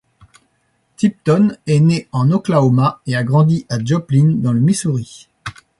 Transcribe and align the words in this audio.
Tipton 0.97 1.49
est 1.67 1.79
né 1.79 2.07
en 2.11 2.31
Oklahoma 2.31 3.01
et 3.05 3.15
a 3.15 3.23
grandi 3.23 3.67
à 3.69 3.77
Joplin, 3.85 4.31
dans 4.37 4.51
le 4.51 4.59
Missouri. 4.59 5.27